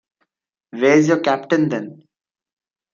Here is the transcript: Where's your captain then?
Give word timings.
Where's 0.71 1.07
your 1.07 1.19
captain 1.19 1.69
then? 1.69 2.07